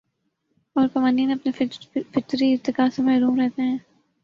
اور 0.75 0.87
قوانین 0.93 1.31
اپنے 1.31 1.51
فطری 2.13 2.51
ارتقا 2.53 2.89
سے 2.89 3.01
محروم 3.01 3.39
رہتے 3.39 3.61
ہیں 3.61 3.77